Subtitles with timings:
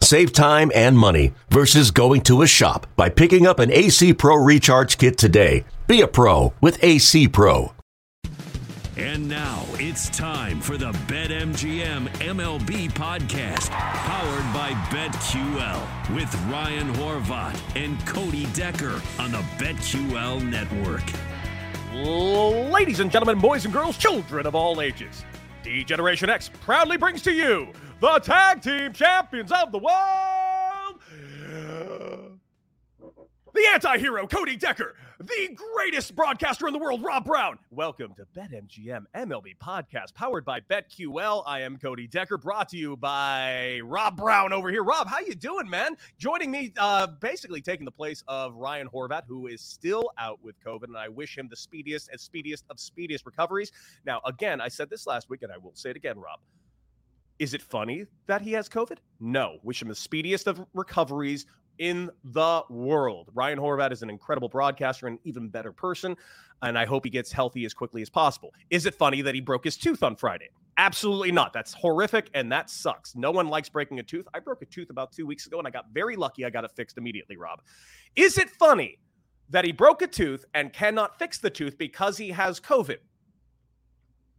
[0.00, 4.36] Save time and money versus going to a shop by picking up an AC Pro
[4.36, 5.64] Recharge Kit today.
[5.86, 7.72] Be a pro with AC Pro.
[8.96, 17.60] And now it's time for the BetMGM MLB podcast, powered by BetQL, with Ryan Horvat
[17.76, 21.02] and Cody Decker on the BetQL network.
[22.72, 25.24] Ladies and gentlemen, boys and girls, children of all ages,
[25.62, 27.68] D Generation X proudly brings to you
[28.00, 31.00] the tag team champions of the world,
[33.54, 37.58] the anti hero Cody Decker, the greatest broadcaster in the world, Rob Brown.
[37.70, 41.42] Welcome to BetMGM MLB podcast powered by BetQL.
[41.46, 44.84] I am Cody Decker, brought to you by Rob Brown over here.
[44.84, 45.96] Rob, how you doing, man?
[46.18, 50.54] Joining me, uh, basically taking the place of Ryan Horvat, who is still out with
[50.62, 53.72] COVID, and I wish him the speediest and speediest of speediest recoveries.
[54.04, 56.40] Now, again, I said this last week, and I will say it again, Rob.
[57.38, 58.98] Is it funny that he has COVID?
[59.20, 59.58] No.
[59.62, 61.46] Wish him the speediest of recoveries
[61.78, 63.30] in the world.
[63.34, 66.16] Ryan Horvat is an incredible broadcaster and an even better person,
[66.62, 68.52] and I hope he gets healthy as quickly as possible.
[68.70, 70.48] Is it funny that he broke his tooth on Friday?
[70.78, 71.52] Absolutely not.
[71.52, 73.14] That's horrific and that sucks.
[73.14, 74.26] No one likes breaking a tooth.
[74.34, 76.44] I broke a tooth about two weeks ago and I got very lucky.
[76.44, 77.62] I got it fixed immediately, Rob.
[78.14, 78.98] Is it funny
[79.48, 82.98] that he broke a tooth and cannot fix the tooth because he has COVID?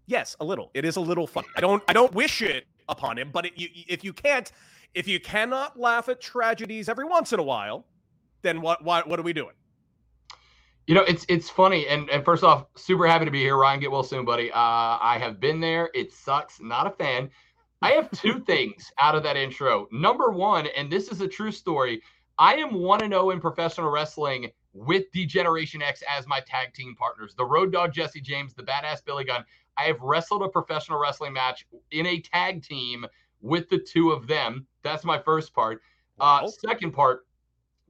[0.06, 0.70] Yes, a little.
[0.74, 1.48] It is a little funny.
[1.56, 1.84] I don't.
[1.88, 4.52] I don't wish it upon him, but it, you, if you can't,
[4.94, 7.86] if you cannot laugh at tragedies every once in a while,
[8.42, 8.84] then what?
[8.84, 9.54] What, what are we doing?
[10.88, 13.82] You know, it's it's funny, and and first off, super happy to be here, Ryan.
[13.82, 14.52] Get well soon, buddy.
[14.52, 15.90] Uh, I have been there.
[15.94, 16.62] It sucks.
[16.62, 17.30] Not a fan.
[17.82, 19.88] I have two things out of that intro.
[19.92, 22.02] Number one, and this is a true story.
[22.40, 26.96] I am one and zero in professional wrestling with Degeneration X as my tag team
[26.96, 27.34] partners.
[27.36, 29.44] The Road Dog Jesse James, the Badass Billy Gunn.
[29.78, 33.06] I have wrestled a professional wrestling match in a tag team
[33.42, 34.68] with the two of them.
[34.84, 35.82] That's my first part.
[36.20, 36.48] Uh, Wow.
[36.48, 37.28] second part,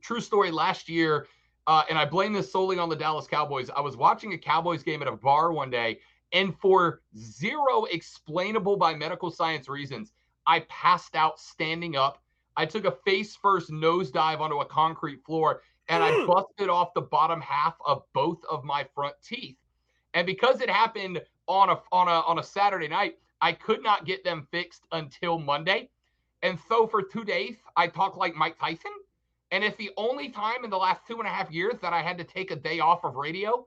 [0.02, 0.52] true story.
[0.52, 1.28] Last year,
[1.68, 3.70] uh, and I blame this solely on the Dallas Cowboys.
[3.70, 6.00] I was watching a Cowboys game at a bar one day,
[6.34, 10.12] and for zero explainable by medical science reasons,
[10.46, 12.22] I passed out standing up.
[12.58, 16.26] I took a face first nosedive onto a concrete floor, and I Mm.
[16.26, 19.58] busted off the bottom half of both of my front teeth.
[20.14, 24.06] And because it happened on a on a on a Saturday night, I could not
[24.06, 25.90] get them fixed until Monday.
[26.44, 28.92] And so for two days, I talked like Mike Tyson.
[29.52, 32.02] And it's the only time in the last two and a half years that I
[32.02, 33.66] had to take a day off of radio.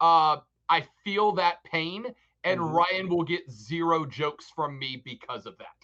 [0.00, 2.14] Uh, I feel that pain,
[2.44, 2.74] and Mhm.
[2.74, 5.79] Ryan will get zero jokes from me because of that.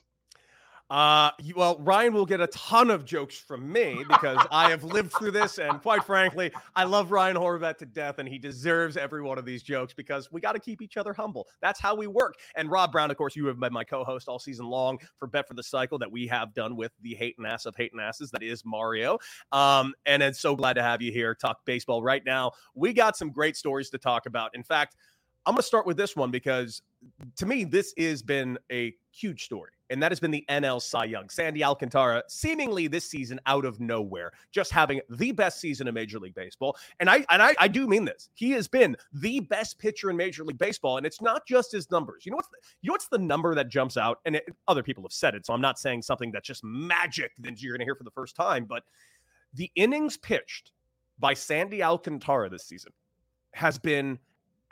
[0.88, 5.12] Uh, well, Ryan will get a ton of jokes from me because I have lived
[5.12, 9.22] through this, and quite frankly, I love Ryan Horvat to death, and he deserves every
[9.22, 11.48] one of these jokes because we got to keep each other humble.
[11.60, 12.36] That's how we work.
[12.54, 15.48] And Rob Brown, of course, you have been my co-host all season long for Bet
[15.48, 18.00] for the Cycle that we have done with the hate and ass of hate and
[18.00, 19.18] asses that is Mario.
[19.50, 21.34] Um, and it's so glad to have you here.
[21.34, 22.52] Talk baseball right now.
[22.74, 24.54] We got some great stories to talk about.
[24.54, 24.94] In fact,
[25.46, 26.82] I'm going to start with this one because
[27.36, 31.04] to me, this has been a huge story, and that has been the NL Cy
[31.04, 31.28] Young.
[31.28, 36.18] Sandy Alcantara, seemingly this season out of nowhere, just having the best season in Major
[36.18, 36.76] League Baseball.
[37.00, 38.28] And I and I, I do mean this.
[38.34, 41.90] He has been the best pitcher in Major League Baseball, and it's not just his
[41.90, 42.26] numbers.
[42.26, 44.18] You know what's the, you know what's the number that jumps out?
[44.24, 47.32] And it, other people have said it, so I'm not saying something that's just magic
[47.40, 48.84] that you're going to hear for the first time, but
[49.54, 50.72] the innings pitched
[51.18, 52.92] by Sandy Alcantara this season
[53.54, 54.18] has been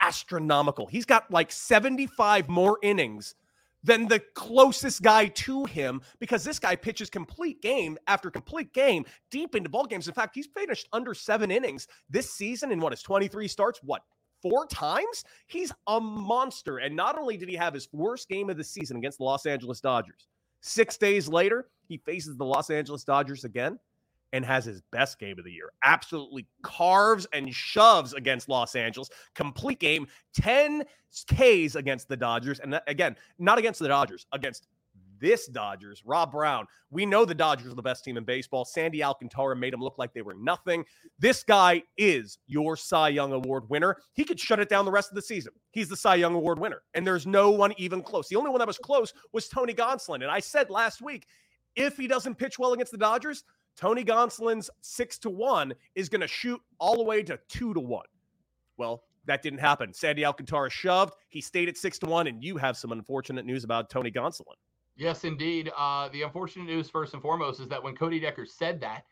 [0.01, 0.85] astronomical.
[0.85, 3.35] He's got like 75 more innings
[3.85, 9.05] than the closest guy to him because this guy pitches complete game after complete game
[9.29, 10.07] deep into ball games.
[10.07, 13.79] In fact, he's finished under seven innings this season in what is 23 starts.
[13.83, 14.01] What?
[14.41, 15.23] Four times?
[15.47, 16.79] He's a monster.
[16.79, 19.45] And not only did he have his worst game of the season against the Los
[19.45, 20.27] Angeles Dodgers,
[20.61, 23.79] six days later, he faces the Los Angeles Dodgers again
[24.35, 25.71] and has his best game of the year.
[25.83, 29.09] Absolutely carves and shoves against Los Angeles.
[29.33, 30.83] Complete game, 10
[31.29, 32.59] Ks against the Dodgers.
[32.59, 34.67] And again, not against the Dodgers, against
[35.21, 36.03] this Dodgers.
[36.05, 38.65] Rob Brown, we know the Dodgers are the best team in baseball.
[38.65, 40.83] Sandy Alcantara made them look like they were nothing.
[41.17, 43.95] This guy is your Cy Young Award winner.
[44.15, 45.53] He could shut it down the rest of the season.
[45.71, 46.81] He's the Cy Young Award winner.
[46.93, 48.27] And there's no one even close.
[48.27, 50.15] The only one that was close was Tony Gonsolin.
[50.15, 51.25] And I said last week,
[51.77, 56.21] if he doesn't pitch well against the Dodgers, Tony Gonsolin's six to one is going
[56.21, 58.05] to shoot all the way to two to one.
[58.77, 59.93] Well, That didn't happen.
[59.93, 61.15] Sandy Alcantara shoved.
[61.29, 64.53] He stayed at six to one, and you have some unfortunate news about Tony Gonsolin.
[64.95, 65.71] Yes, indeed.
[65.75, 69.03] Uh, the unfortunate news, first and foremost, is that when Cody Decker said that,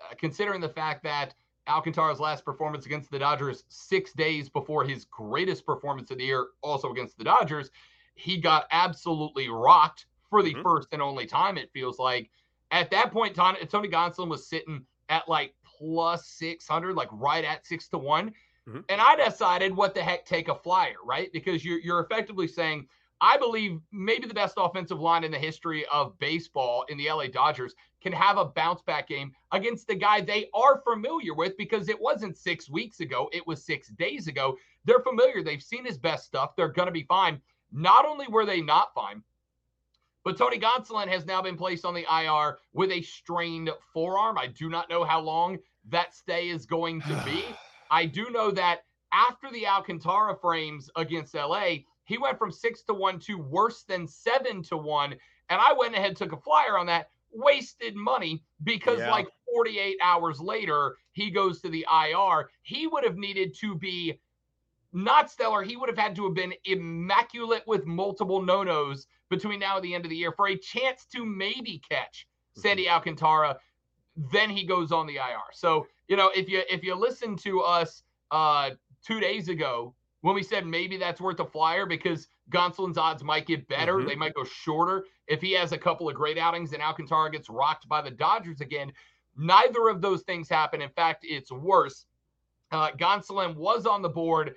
[0.00, 1.34] uh, considering the fact that
[1.68, 6.46] Alcantara's last performance against the Dodgers six days before his greatest performance of the year,
[6.62, 7.70] also against the Dodgers,
[8.14, 10.62] he got absolutely rocked for the mm-hmm.
[10.62, 12.30] first and only time, it feels like.
[12.70, 17.66] At that point, Tony, Tony Gonsolin was sitting at like plus 600, like right at
[17.66, 18.32] six to one.
[18.68, 18.80] Mm-hmm.
[18.88, 21.30] And I decided, what the heck, take a flyer, right?
[21.32, 22.88] Because you're, you're effectively saying,
[23.20, 27.28] I believe maybe the best offensive line in the history of baseball in the LA
[27.28, 31.88] Dodgers can have a bounce back game against the guy they are familiar with because
[31.88, 34.56] it wasn't six weeks ago, it was six days ago.
[34.84, 37.40] They're familiar, they've seen his best stuff, they're going to be fine.
[37.72, 39.22] Not only were they not fine,
[40.26, 44.36] but Tony Gonsolin has now been placed on the IR with a strained forearm.
[44.36, 45.56] I do not know how long
[45.88, 47.44] that stay is going to be.
[47.92, 48.80] I do know that
[49.12, 51.76] after the Alcantara frames against LA,
[52.06, 55.12] he went from six to one to worse than seven to one.
[55.48, 59.12] And I went ahead took a flyer on that, wasted money because yeah.
[59.12, 62.50] like 48 hours later, he goes to the IR.
[62.62, 64.18] He would have needed to be
[64.96, 65.62] not stellar.
[65.62, 69.84] He would have had to have been immaculate with multiple no nos between now and
[69.84, 72.62] the end of the year for a chance to maybe catch mm-hmm.
[72.62, 73.58] Sandy Alcantara.
[74.32, 75.52] Then he goes on the IR.
[75.52, 78.70] So you know, if you if you listen to us uh,
[79.06, 83.46] two days ago when we said maybe that's worth a flyer because Gonsolin's odds might
[83.46, 84.08] get better, mm-hmm.
[84.08, 87.50] they might go shorter if he has a couple of great outings and Alcantara gets
[87.50, 88.90] rocked by the Dodgers again.
[89.36, 90.80] Neither of those things happen.
[90.80, 92.06] In fact, it's worse.
[92.72, 94.54] Uh, Gonsolin was on the board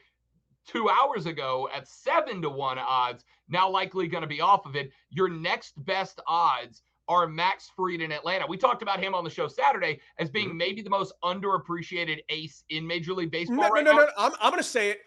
[0.71, 3.23] two hours ago at seven to one odds.
[3.47, 4.91] Now likely going to be off of it.
[5.09, 8.45] Your next best odds are Max Fried in Atlanta.
[8.47, 10.57] We talked about him on the show Saturday as being mm-hmm.
[10.57, 13.57] maybe the most underappreciated ace in Major League Baseball.
[13.57, 14.09] No, right no, no, no.
[14.17, 14.99] I'm, I'm going to say it.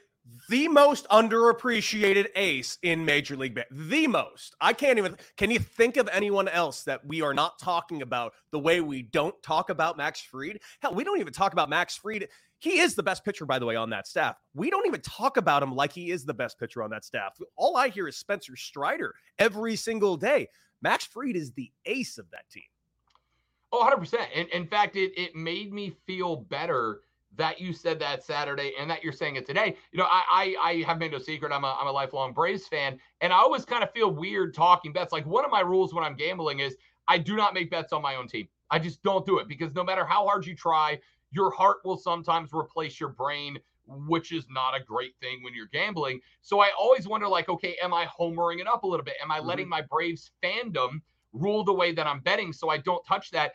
[0.49, 3.79] The most underappreciated ace in Major League Baseball.
[3.89, 4.55] The most.
[4.61, 5.17] I can't even.
[5.37, 9.03] Can you think of anyone else that we are not talking about the way we
[9.03, 10.61] don't talk about Max Fried?
[10.81, 12.29] Hell, we don't even talk about Max Fried.
[12.63, 14.37] He is the best pitcher, by the way, on that staff.
[14.55, 17.37] We don't even talk about him like he is the best pitcher on that staff.
[17.57, 20.47] All I hear is Spencer Strider every single day.
[20.81, 22.63] Max Fried is the ace of that team.
[23.73, 24.15] Oh, 100%.
[24.37, 27.01] And in fact, it, it made me feel better
[27.35, 29.75] that you said that Saturday and that you're saying it today.
[29.91, 31.51] You know, I I, I have made no secret.
[31.51, 34.93] I'm a, I'm a lifelong Braves fan, and I always kind of feel weird talking
[34.93, 35.13] bets.
[35.13, 36.77] Like one of my rules when I'm gambling is
[37.09, 38.47] I do not make bets on my own team.
[38.71, 41.01] I just don't do it because no matter how hard you try,
[41.33, 45.67] your heart will sometimes replace your brain which is not a great thing when you're
[45.67, 46.21] gambling.
[46.41, 49.17] So I always wonder, like, okay, am I homering it up a little bit?
[49.23, 49.49] Am I mm-hmm.
[49.49, 51.01] letting my Braves fandom
[51.33, 53.53] rule the way that I'm betting so I don't touch that?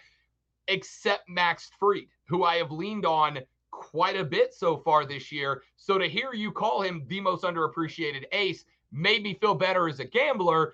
[0.68, 3.40] Except Max Fried, who I have leaned on
[3.72, 5.64] quite a bit so far this year.
[5.76, 10.00] So to hear you call him the most underappreciated ace made me feel better as
[10.00, 10.74] a gambler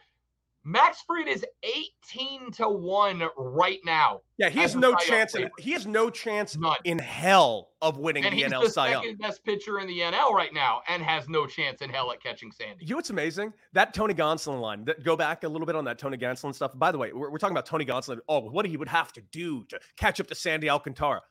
[0.65, 4.21] Max Fried is 18 to 1 right now.
[4.38, 6.77] Yeah, he has no chance in, he has no chance None.
[6.86, 10.31] in hell of winning and the he's NL the second best pitcher in the NL
[10.31, 12.86] right now and has no chance in hell at catching Sandy.
[12.86, 13.51] You know what's amazing?
[13.74, 14.86] That Tony Gonsolin line.
[14.86, 16.71] That, go back a little bit on that Tony Gonsolin stuff.
[16.75, 18.19] By the way, we're, we're talking about Tony Gonsolin.
[18.30, 21.21] Oh, what he would have to do to catch up to Sandy Alcantara.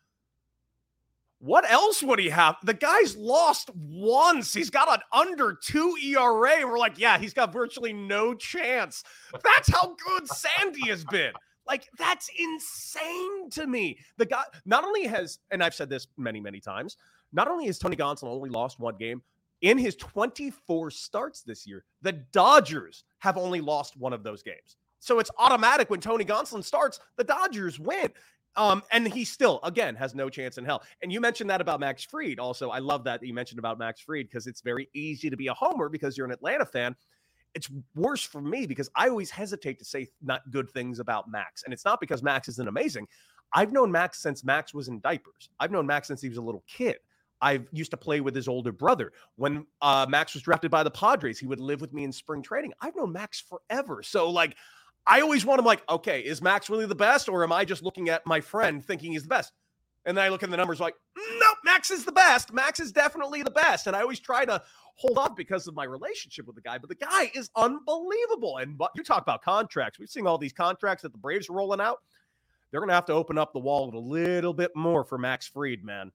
[1.43, 2.55] What else would he have?
[2.63, 4.55] The guy's lost once.
[4.55, 6.65] He's got an under two ERA.
[6.65, 9.03] We're like, yeah, he's got virtually no chance.
[9.43, 11.33] That's how good Sandy has been.
[11.67, 13.99] Like, that's insane to me.
[14.19, 16.97] The guy not only has, and I've said this many, many times,
[17.33, 19.21] not only has Tony Gonsolin only lost one game,
[19.63, 24.77] in his 24 starts this year, the Dodgers have only lost one of those games.
[25.01, 28.11] So it's automatic when Tony Gonsolin starts, the Dodgers win.
[28.57, 30.83] Um, and he still, again, has no chance in hell.
[31.03, 32.39] And you mentioned that about Max Fried.
[32.39, 35.47] Also, I love that you mentioned about Max Fried because it's very easy to be
[35.47, 36.95] a homer because you're an Atlanta fan.
[37.55, 41.65] It's worse for me because I always hesitate to say not good things about Max.
[41.65, 43.07] And it's not because Max isn't amazing.
[43.55, 45.51] I've known Max since Max was in diapers.
[45.61, 46.97] I've known Max since he was a little kid.
[47.43, 49.13] I used to play with his older brother.
[49.37, 52.41] When uh, Max was drafted by the Padres, he would live with me in spring
[52.41, 52.73] training.
[52.81, 54.03] I've known Max forever.
[54.03, 54.57] So, like,
[55.07, 57.83] I always want him like, okay, is Max really the best, or am I just
[57.83, 59.53] looking at my friend thinking he's the best?
[60.05, 62.53] And then I look at the numbers like, no, Max is the best.
[62.53, 63.87] Max is definitely the best.
[63.87, 64.61] And I always try to
[64.97, 68.59] hold on because of my relationship with the guy, but the guy is unbelievable.
[68.59, 71.81] And you talk about contracts, we've seen all these contracts that the Braves are rolling
[71.81, 71.99] out.
[72.71, 75.47] They're going to have to open up the wallet a little bit more for Max
[75.47, 76.11] Fried, man.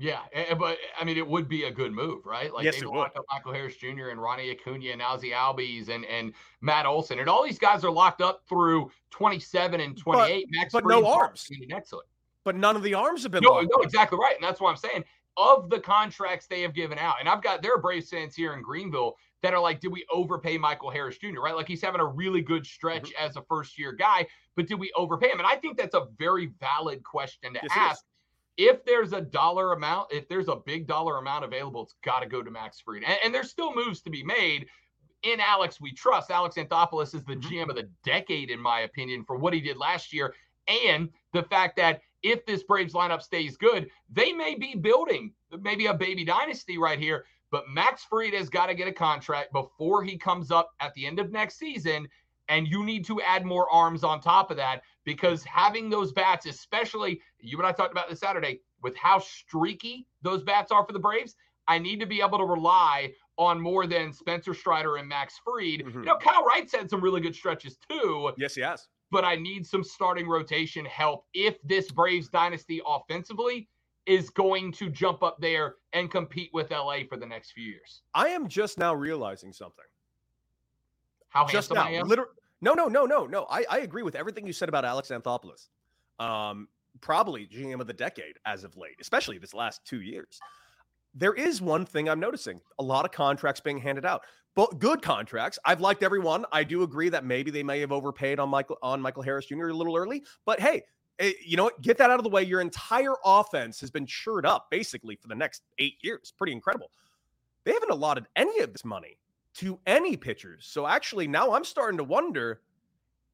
[0.00, 0.20] Yeah,
[0.56, 2.54] but I mean, it would be a good move, right?
[2.54, 4.10] Like yes, they locked up Michael Harris Jr.
[4.10, 7.90] and Ronnie Acuna and Ozzie Albies and and Matt Olson, and all these guys are
[7.90, 10.46] locked up through 27 and 28.
[10.46, 11.48] But, Max but no arms.
[11.72, 12.06] Excellent.
[12.44, 13.42] But none of the arms have been.
[13.42, 15.02] No, no, exactly right, and that's what I'm saying.
[15.36, 18.54] of the contracts they have given out, and I've got there are Braves fans here
[18.54, 21.56] in Greenville that are like, did we overpay Michael Harris Jr., right?
[21.56, 23.26] Like he's having a really good stretch mm-hmm.
[23.26, 25.38] as a first year guy, but did we overpay him?
[25.38, 28.04] And I think that's a very valid question to yes, ask.
[28.58, 32.26] If there's a dollar amount, if there's a big dollar amount available, it's got to
[32.26, 33.04] go to Max Fried.
[33.04, 34.66] And, and there's still moves to be made.
[35.22, 36.30] In Alex, we trust.
[36.30, 37.70] Alex Anthopoulos is the GM mm-hmm.
[37.70, 40.34] of the decade, in my opinion, for what he did last year.
[40.66, 45.86] And the fact that if this Braves lineup stays good, they may be building maybe
[45.86, 47.24] a baby dynasty right here.
[47.50, 51.06] But Max Freed has got to get a contract before he comes up at the
[51.06, 52.08] end of next season.
[52.48, 56.44] And you need to add more arms on top of that because having those bats,
[56.44, 60.92] especially you and I talked about this Saturday, with how streaky those bats are for
[60.92, 61.34] the Braves,
[61.66, 65.80] I need to be able to rely on more than Spencer Strider and Max Fried.
[65.80, 66.00] Mm-hmm.
[66.00, 68.32] You know, Kyle Wright's had some really good stretches too.
[68.36, 68.86] Yes, he has.
[69.10, 73.66] But I need some starting rotation help if this Braves dynasty offensively
[74.04, 78.02] is going to jump up there and compete with LA for the next few years.
[78.12, 79.86] I am just now realizing something.
[81.30, 82.08] How just now, I am?
[82.08, 82.28] Liter-
[82.60, 83.46] no, no, no, no, no.
[83.50, 85.68] I, I agree with everything you said about Alex Anthopoulos.
[86.18, 86.68] Um,
[87.00, 90.40] probably GM of the decade as of late, especially this last two years.
[91.14, 94.22] There is one thing I'm noticing: a lot of contracts being handed out,
[94.54, 95.58] but good contracts.
[95.64, 96.44] I've liked everyone.
[96.52, 99.68] I do agree that maybe they may have overpaid on Michael on Michael Harris Jr.
[99.68, 100.82] a little early, but hey,
[101.18, 101.80] Eh, you know what?
[101.82, 102.42] Get that out of the way.
[102.42, 106.32] Your entire offense has been cheered up basically for the next eight years.
[106.36, 106.90] Pretty incredible.
[107.64, 109.18] They haven't allotted any of this money
[109.58, 110.66] to any pitchers.
[110.68, 112.60] So actually, now I'm starting to wonder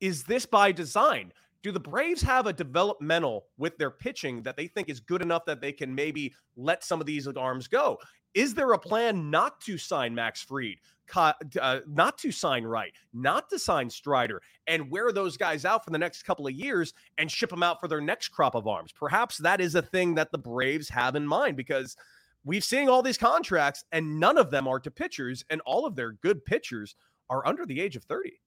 [0.00, 1.32] is this by design?
[1.62, 5.46] Do the Braves have a developmental with their pitching that they think is good enough
[5.46, 7.98] that they can maybe let some of these arms go?
[8.34, 10.76] Is there a plan not to sign Max Fried,
[11.14, 15.90] uh, not to sign Wright, not to sign Strider, and wear those guys out for
[15.90, 18.92] the next couple of years and ship them out for their next crop of arms?
[18.92, 21.96] Perhaps that is a thing that the Braves have in mind because
[22.44, 25.96] we've seen all these contracts and none of them are to pitchers, and all of
[25.96, 26.96] their good pitchers
[27.30, 28.38] are under the age of 30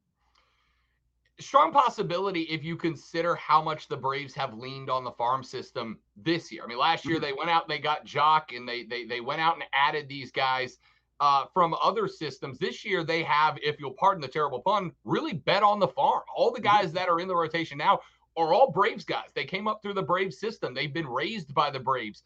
[1.39, 5.99] strong possibility if you consider how much the Braves have leaned on the farm system
[6.15, 6.63] this year.
[6.63, 7.25] I mean, last year mm-hmm.
[7.25, 10.31] they went out they got Joc, and they they they went out and added these
[10.31, 10.77] guys
[11.19, 12.57] uh, from other systems.
[12.59, 16.23] This year they have, if you'll pardon the terrible pun, really bet on the farm.
[16.35, 16.95] All the guys mm-hmm.
[16.95, 17.99] that are in the rotation now
[18.35, 19.29] are all Braves guys.
[19.33, 20.73] They came up through the Braves system.
[20.73, 22.23] They've been raised by the Braves,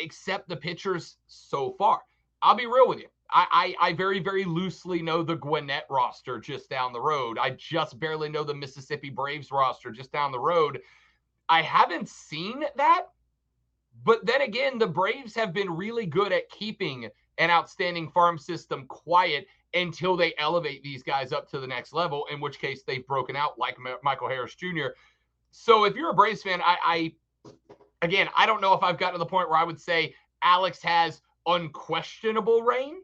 [0.00, 2.00] except the pitchers so far.
[2.42, 3.08] I'll be real with you.
[3.30, 7.38] I, I, I very very loosely know the Gwinnett roster just down the road.
[7.38, 10.80] I just barely know the Mississippi Braves roster just down the road.
[11.48, 13.06] I haven't seen that,
[14.04, 18.86] but then again, the Braves have been really good at keeping an outstanding farm system
[18.86, 22.26] quiet until they elevate these guys up to the next level.
[22.30, 24.88] In which case, they've broken out like Michael Harris Jr.
[25.50, 27.12] So if you're a Braves fan, I, I
[28.02, 30.82] again, I don't know if I've gotten to the point where I would say Alex
[30.82, 32.96] has unquestionable reign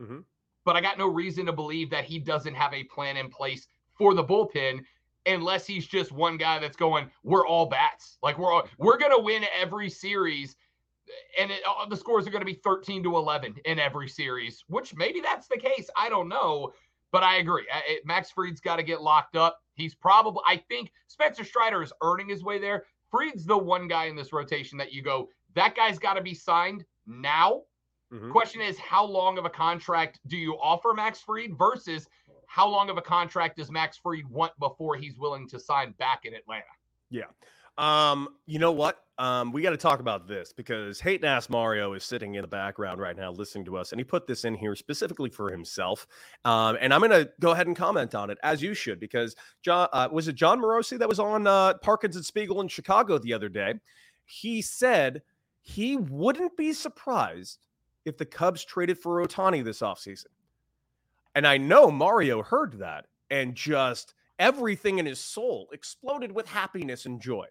[0.00, 0.20] Mm-hmm.
[0.64, 3.66] But I got no reason to believe that he doesn't have a plan in place
[3.96, 4.80] for the bullpen
[5.26, 8.18] unless he's just one guy that's going, we're all bats.
[8.22, 10.56] Like we're all, we're gonna win every series,
[11.38, 14.64] and it, the scores are gonna be 13 to 11 in every series.
[14.68, 15.88] Which maybe that's the case.
[15.96, 16.72] I don't know,
[17.12, 17.66] but I agree.
[17.72, 19.60] I, it, Max Fried's got to get locked up.
[19.74, 20.42] He's probably.
[20.46, 22.84] I think Spencer Strider is earning his way there.
[23.14, 26.34] Fried's the one guy in this rotation that you go, that guy's got to be
[26.34, 27.62] signed now
[28.14, 28.30] Mm-hmm.
[28.30, 32.06] Question is, how long of a contract do you offer Max Fried versus
[32.46, 36.24] how long of a contract does Max Fried want before he's willing to sign back
[36.24, 36.64] in Atlanta?
[37.10, 37.24] Yeah.
[37.76, 39.03] Um, you know what?
[39.18, 42.48] Um, we got to talk about this because Hayton Ass Mario is sitting in the
[42.48, 46.06] background right now listening to us, and he put this in here specifically for himself.
[46.44, 49.36] Um, and I'm going to go ahead and comment on it as you should because
[49.62, 53.18] John uh, was it John Morosi that was on uh, Parkins and Spiegel in Chicago
[53.18, 53.74] the other day.
[54.24, 55.22] He said
[55.60, 57.60] he wouldn't be surprised
[58.04, 60.26] if the Cubs traded for Ohtani this offseason.
[61.34, 67.06] And I know Mario heard that and just everything in his soul exploded with happiness
[67.06, 67.46] and joy.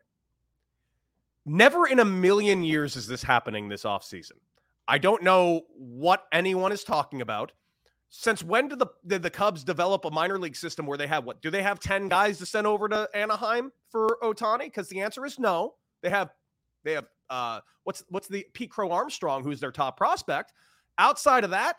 [1.45, 4.33] Never in a million years is this happening this offseason.
[4.88, 7.51] I don't know what anyone is talking about.
[8.09, 11.25] Since when did the did the Cubs develop a minor league system where they have
[11.25, 11.41] what?
[11.41, 14.65] Do they have 10 guys to send over to Anaheim for Ohtani?
[14.65, 15.73] Because the answer is no.
[16.01, 16.29] They have
[16.83, 20.53] they have uh, what's what's the Pete Crow Armstrong, who's their top prospect.
[21.00, 21.77] Outside of that,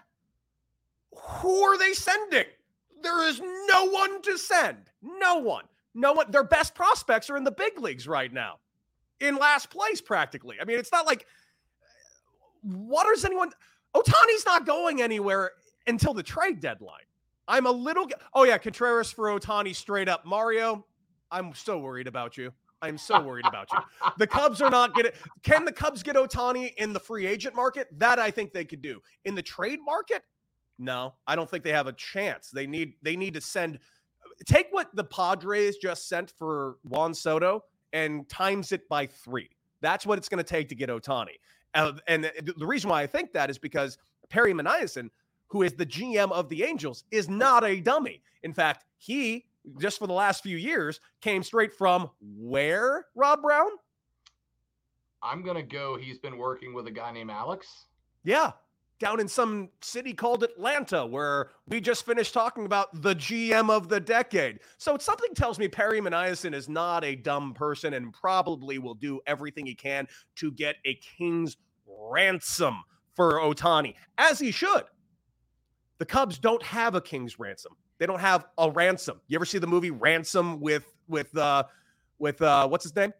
[1.14, 2.46] who are they sending?
[3.02, 4.90] There is no one to send.
[5.02, 5.64] No one.
[5.94, 6.30] No one.
[6.30, 8.56] Their best prospects are in the big leagues right now,
[9.24, 10.56] in last place practically.
[10.60, 11.26] I mean, it's not like
[12.64, 13.50] what is anyone?
[13.94, 15.52] Ohtani's not going anywhere
[15.86, 17.04] until the trade deadline.
[17.46, 18.08] I'm a little.
[18.32, 20.24] Oh yeah, Contreras for Ohtani straight up.
[20.24, 20.84] Mario,
[21.30, 22.52] I'm so worried about you.
[22.80, 23.78] I'm so worried about you.
[24.18, 25.12] The Cubs are not getting.
[25.42, 27.88] Can the Cubs get Ohtani in the free agent market?
[27.98, 29.00] That I think they could do.
[29.24, 30.22] In the trade market,
[30.78, 32.50] no, I don't think they have a chance.
[32.50, 33.78] They need they need to send.
[34.46, 37.62] Take what the Padres just sent for Juan Soto
[37.94, 39.48] and times it by three.
[39.80, 41.38] That's what it's going to take to get Ohtani.
[41.72, 43.96] Uh, and the reason why I think that is because
[44.28, 45.08] Perry Minasian,
[45.48, 48.20] who is the GM of the Angels, is not a dummy.
[48.42, 49.46] In fact, he
[49.78, 53.70] just for the last few years came straight from where, Rob Brown?
[55.22, 55.96] I'm going to go.
[55.96, 57.86] He's been working with a guy named Alex.
[58.24, 58.52] Yeah.
[59.00, 63.88] Down in some city called Atlanta, where we just finished talking about the GM of
[63.88, 64.60] the decade.
[64.78, 69.20] So something tells me Perry Minasian is not a dumb person and probably will do
[69.26, 72.82] everything he can to get a king's ransom
[73.14, 74.84] for Ohtani, as he should.
[75.98, 77.72] The Cubs don't have a king's ransom.
[77.98, 79.20] They don't have a ransom.
[79.28, 81.64] You ever see the movie Ransom with with uh
[82.18, 83.12] with uh what's his name?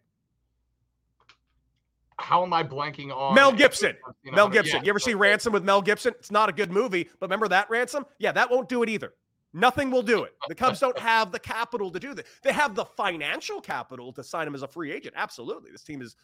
[2.17, 3.95] How am I blanking on Mel Gibson?
[4.23, 4.77] Mel Gibson.
[4.77, 6.13] Yeah, you ever see Ransom with Mel Gibson?
[6.17, 8.05] It's not a good movie, but remember that Ransom?
[8.19, 9.13] Yeah, that won't do it either.
[9.53, 10.33] Nothing will do it.
[10.49, 12.25] The Cubs don't have the capital to do that.
[12.43, 15.15] They have the financial capital to sign him as a free agent.
[15.17, 15.71] Absolutely.
[15.71, 16.15] This team is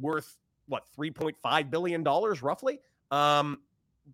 [0.00, 2.80] worth what, 3.5 billion dollars roughly?
[3.10, 3.58] Um,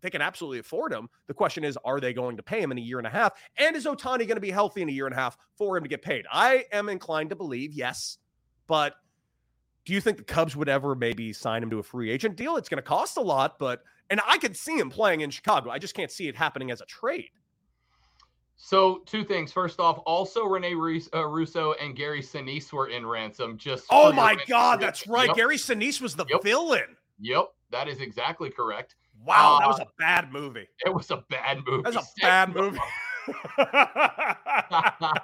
[0.01, 1.09] they can absolutely afford him.
[1.27, 3.33] The question is, are they going to pay him in a year and a half?
[3.57, 5.85] And is Ohtani going to be healthy in a year and a half for him
[5.85, 6.27] to get paid?
[6.31, 8.19] I am inclined to believe yes.
[8.67, 8.95] But
[9.87, 12.57] do you think the Cubs would ever maybe sign him to a free agent deal?
[12.57, 15.71] It's going to cost a lot, but and I could see him playing in Chicago.
[15.71, 17.31] I just can't see it happening as a trade.
[18.57, 19.53] So two things.
[19.53, 20.75] First off, also Rene
[21.15, 23.57] uh, Russo and Gary Sinise were in ransom.
[23.57, 25.29] Just oh my god, that's right.
[25.29, 25.37] Yep.
[25.37, 26.43] Gary Sinise was the yep.
[26.43, 26.97] villain.
[27.21, 28.97] Yep, that is exactly correct.
[29.25, 30.67] Wow, uh, that was a bad movie.
[30.85, 31.83] It was a bad movie.
[31.83, 32.79] That was a bad movie.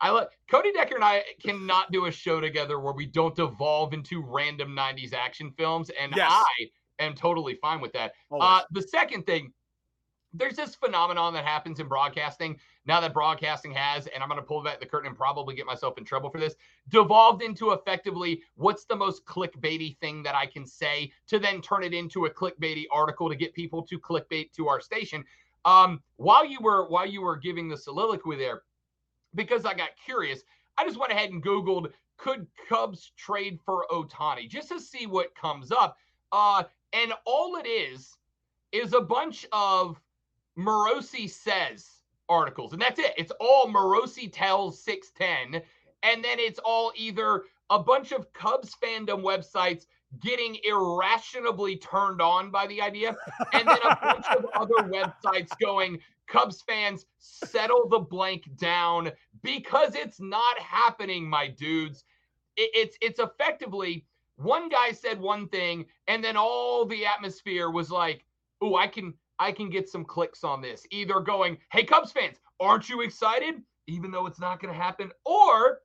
[0.00, 3.94] I like Cody Decker and I cannot do a show together where we don't devolve
[3.94, 6.28] into random 90s action films, and yes.
[6.28, 8.14] I am totally fine with that.
[8.32, 9.52] Uh, the second thing,
[10.32, 14.46] there's this phenomenon that happens in broadcasting now that broadcasting has, and I'm going to
[14.46, 16.56] pull back the curtain and probably get myself in trouble for this,
[16.88, 21.84] devolved into effectively what's the most clickbaity thing that I can say to then turn
[21.84, 25.22] it into a clickbaity article to get people to clickbait to our station.
[25.64, 28.62] Um, while you were while you were giving the soliloquy there,
[29.34, 30.42] because I got curious,
[30.78, 35.34] I just went ahead and Googled could Cubs trade for Ohtani just to see what
[35.34, 35.96] comes up.
[36.30, 38.16] Uh, and all it is
[38.72, 40.00] is a bunch of
[40.56, 41.88] Morosi says
[42.28, 43.14] articles, and that's it.
[43.16, 45.62] It's all Morosi tells 610,
[46.02, 49.86] and then it's all either a bunch of Cubs fandom websites
[50.20, 53.16] getting irrationally turned on by the idea,
[53.52, 59.10] and then a bunch of other websites going, Cubs fans, settle the blank down
[59.42, 62.04] because it's not happening, my dudes.
[62.56, 64.04] It, it's it's effectively
[64.36, 68.24] one guy said one thing, and then all the atmosphere was like,
[68.60, 72.38] "Oh, I can I can get some clicks on this." Either going, "Hey, Cubs fans,
[72.60, 75.80] aren't you excited?" Even though it's not going to happen, or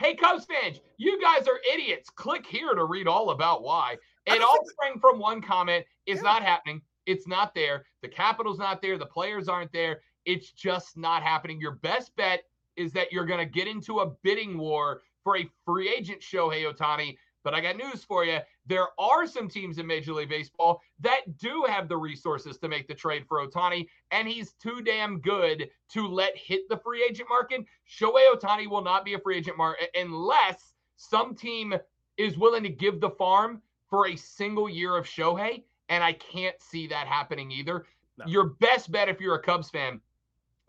[0.00, 2.10] Hey, Cubs fans, you guys are idiots.
[2.10, 3.96] Click here to read all about why.
[4.26, 5.84] It all sprang from one comment.
[6.06, 6.30] It's yeah.
[6.30, 6.82] not happening.
[7.06, 7.84] It's not there.
[8.02, 8.98] The capital's not there.
[8.98, 10.00] The players aren't there.
[10.24, 11.60] It's just not happening.
[11.60, 12.42] Your best bet
[12.76, 16.70] is that you're going to get into a bidding war for a free agent Shohei
[16.70, 18.38] Ohtani but I got news for you.
[18.66, 22.88] There are some teams in Major League Baseball that do have the resources to make
[22.88, 27.28] the trade for Ohtani, and he's too damn good to let hit the free agent
[27.28, 27.64] market.
[27.88, 31.74] Shohei Ohtani will not be a free agent market unless some team
[32.16, 36.60] is willing to give the farm for a single year of Shohei, and I can't
[36.60, 37.84] see that happening either.
[38.16, 38.24] No.
[38.26, 40.00] Your best bet if you're a Cubs fan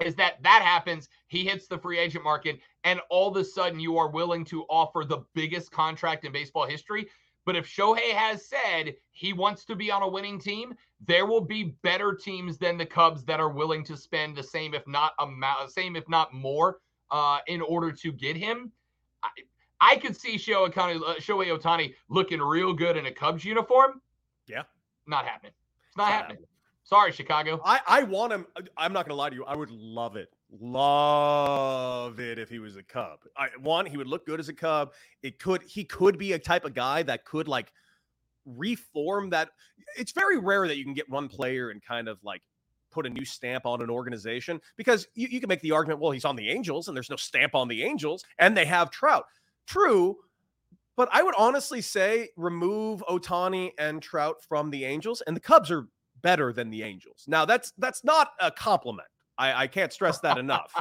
[0.04, 1.10] is that that happens.
[1.28, 4.64] He hits the free agent market, and all of a sudden you are willing to
[4.64, 7.08] offer the biggest contract in baseball history.
[7.46, 10.74] But if Shohei has said he wants to be on a winning team,
[11.06, 14.74] there will be better teams than the Cubs that are willing to spend the same,
[14.74, 16.80] if not amount, same if not more,
[17.12, 18.72] uh, in order to get him.
[19.24, 19.30] I,
[19.80, 24.02] I could see Shohei Ohtani, uh, looking real good in a Cubs uniform.
[24.48, 24.64] Yeah,
[25.06, 25.54] not happening.
[25.88, 26.44] It's not happening.
[26.86, 27.60] Sorry, Chicago.
[27.66, 28.46] I, I want him.
[28.78, 29.44] I'm not going to lie to you.
[29.46, 30.30] I would love it.
[30.62, 33.20] Love it if he was a Cub.
[33.36, 34.94] I one, he would look good as a Cub.
[35.24, 37.72] It could he could be a type of guy that could like
[38.46, 39.50] reform that.
[39.98, 42.44] It's very rare that you can get one player and kind of like
[42.92, 46.12] put a new stamp on an organization because you, you can make the argument, well,
[46.12, 49.26] he's on the Angels and there's no stamp on the Angels and they have Trout.
[49.66, 50.18] True,
[50.96, 55.72] but I would honestly say remove Ohtani and Trout from the Angels, and the Cubs
[55.72, 55.88] are
[56.26, 57.24] better than the Angels.
[57.28, 59.08] Now that's that's not a compliment.
[59.38, 60.74] I, I can't stress that enough.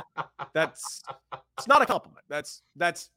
[0.55, 1.03] that's
[1.59, 2.25] it's not a compliment.
[2.31, 3.11] That's that's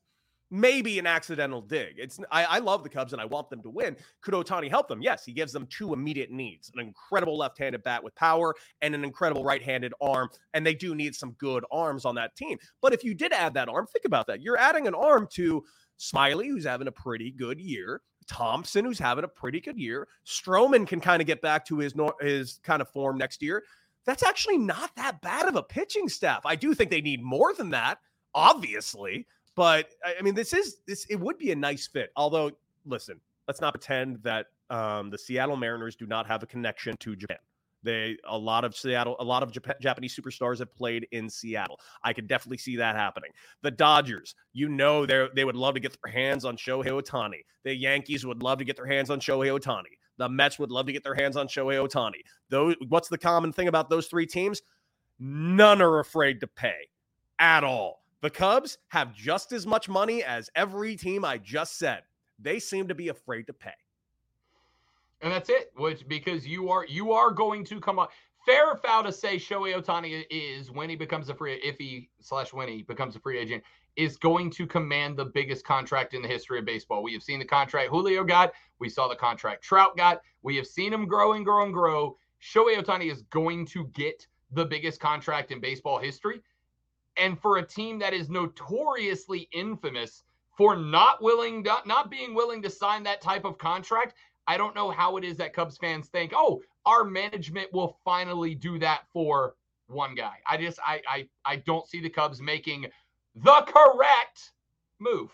[0.52, 1.94] maybe an accidental dig.
[1.96, 3.96] It's I, I, love the Cubs and I want them to win.
[4.22, 5.02] Could Ohtani help them?
[5.02, 9.06] Yes, he gives them two immediate needs: an incredible left-handed bat with power and an
[9.06, 10.30] incredible right-handed arm.
[10.54, 12.58] And they do need some good arms on that team.
[12.82, 14.42] But if you did add that arm, think about that.
[14.42, 15.63] You're adding an arm to
[15.98, 18.02] Smyly, who's having a pretty good year.
[18.28, 20.08] Thompson, who's having a pretty good year.
[20.26, 23.63] Stroman can kind of get back to his his kind of form next year.
[24.06, 26.46] That's actually not that bad of a pitching staff.
[26.46, 28.00] I do think they need more than that,
[28.34, 29.28] obviously.
[29.56, 31.06] But I mean, this is this.
[31.10, 32.12] It would be a nice fit.
[32.16, 32.52] Although,
[32.86, 37.16] listen, let's not pretend that um, the Seattle Mariners do not have a connection to
[37.16, 37.38] Japan.
[37.84, 41.80] They a lot of Seattle, a lot of Jap- Japanese superstars have played in Seattle.
[42.04, 43.32] I could definitely see that happening.
[43.62, 47.42] The Dodgers, you know, they they would love to get their hands on Shohei Ohtani.
[47.63, 49.96] The Yankees would love to get their hands on Shohei Ohtani.
[50.18, 52.22] The Mets would love to get their hands on Shohei Ohtani.
[52.50, 54.62] Those, what's the common thing about those three teams?
[55.20, 56.90] None are afraid to pay
[57.40, 58.04] at all.
[58.22, 62.02] The Cubs have just as much money as every team I just said.
[62.40, 63.74] They seem to be afraid to pay
[65.21, 65.71] and that's it.
[65.75, 68.08] Which because you are you are going to come on.
[68.45, 72.10] Fair or foul to say Shohei Ohtani is when he becomes a free if he
[72.21, 73.63] slash when he becomes a free agent
[73.97, 77.01] is going to command the biggest contract in the history of baseball.
[77.01, 78.53] We have seen the contract Julio got.
[78.80, 80.21] We saw the contract Trout got.
[80.43, 82.15] We have seen him grow and grow and grow.
[82.41, 86.41] Shohei Ohtani is going to get the biggest contract in baseball history.
[87.17, 90.23] And for a team that is notoriously infamous
[90.56, 94.15] for not willing, not being willing to sign that type of contract,
[94.48, 98.56] I don't know how it is that Cubs fans think, oh, our management will finally
[98.56, 99.56] do that for
[99.88, 100.36] one guy.
[100.50, 102.88] I just I I I don't see the Cubs making
[103.36, 104.52] the correct
[105.00, 105.32] move.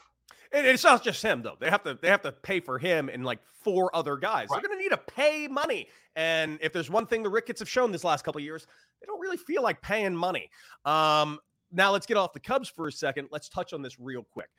[0.52, 1.56] And it's not just him though.
[1.60, 4.48] They have to they have to pay for him and like four other guys.
[4.50, 4.62] Right.
[4.62, 5.88] They're going to need to pay money.
[6.16, 8.68] And if there's one thing the Ricketts have shown this last couple years,
[9.00, 10.50] they don't really feel like paying money.
[10.86, 11.40] Um,
[11.72, 13.30] now let's get off the Cubs for a second.
[13.32, 14.50] Let's touch on this real quick.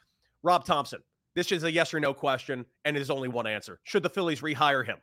[0.43, 1.01] Rob Thompson,
[1.35, 3.81] this is a yes or no question, and there's only one answer.
[3.85, 4.99] Should the Phillies rehire him?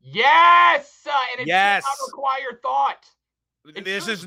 [0.00, 1.82] Yes, uh, and it yes.
[1.82, 3.06] does not require thought.
[3.66, 4.12] It's this true.
[4.12, 4.26] is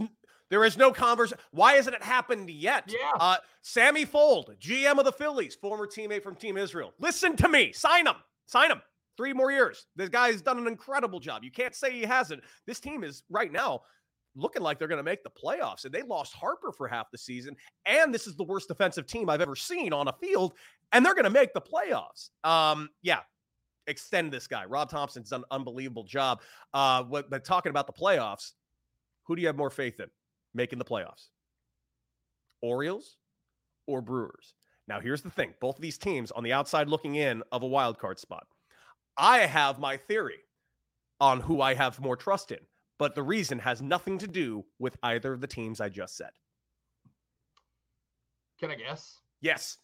[0.50, 1.40] there is no conversation.
[1.52, 2.86] Why hasn't it happened yet?
[2.88, 3.12] Yeah.
[3.20, 6.94] Uh, Sammy Fuld, GM of the Phillies, former teammate from Team Israel.
[7.00, 7.74] Listen to me.
[7.74, 8.16] Sign him.
[8.46, 8.82] Sign him.
[9.18, 9.88] Three more years.
[9.96, 11.44] This guy's done an incredible job.
[11.44, 12.44] You can't say he hasn't.
[12.66, 13.82] This team is right now
[14.38, 15.86] looking like they're going to make the playoffs.
[15.86, 17.56] And they lost Harper for half the season.
[17.86, 20.54] And this is the worst defensive team I've ever seen on a field.
[20.92, 22.30] And they're going to make the playoffs.
[22.44, 23.22] Um, yeah,
[23.88, 24.66] extend this guy.
[24.66, 26.42] Rob Thompson's done an unbelievable job.
[26.74, 28.52] Uh, but talking about the playoffs,
[29.26, 30.08] who do you have more faith in
[30.54, 31.28] making the playoffs?
[32.62, 33.18] Orioles
[33.88, 34.54] or Brewers?
[34.88, 37.68] Now, here's the thing both of these teams on the outside looking in of a
[37.68, 38.46] wild card spot.
[39.18, 40.40] I have my theory
[41.20, 42.60] on who I have more trust in
[42.98, 46.32] but the reason has nothing to do with either of the teams I just said.
[48.60, 49.20] Can I guess?
[49.42, 49.78] Yes.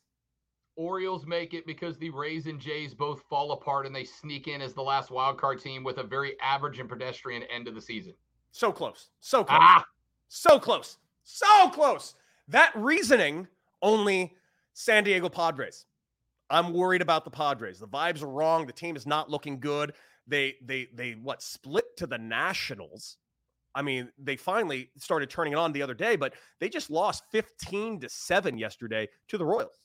[0.76, 4.62] Orioles make it because the Rays and Jays both fall apart and they sneak in
[4.62, 7.82] as the last wild card team with a very average and pedestrian end of the
[7.82, 8.13] season.
[8.52, 9.10] So close.
[9.19, 9.60] So close.
[9.62, 9.86] Ah!
[10.30, 10.97] So close.
[11.23, 12.15] So close.
[12.47, 13.47] That reasoning
[13.84, 14.34] only
[14.73, 15.86] San Diego Padres.
[16.49, 17.80] I'm worried about the Padres.
[17.80, 18.65] The vibes are wrong.
[18.65, 19.93] The team is not looking good.
[20.27, 23.17] They they they what split to the Nationals.
[23.75, 27.23] I mean, they finally started turning it on the other day, but they just lost
[27.31, 29.79] 15 to 7 yesterday to the Royals.